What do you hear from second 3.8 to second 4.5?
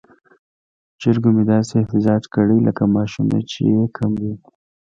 کم وي.